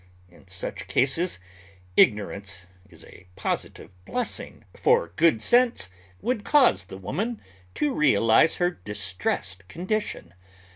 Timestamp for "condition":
9.67-10.33